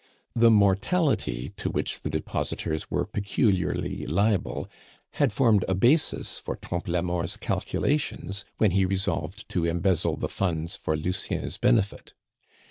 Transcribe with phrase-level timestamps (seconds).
[0.35, 4.67] The mortality to which the depositors were peculiarly liable
[5.11, 10.27] had formed a basis for Trompe la Mort's calculations when he resolved to embezzle the
[10.27, 12.13] funds for Lucien's benefit.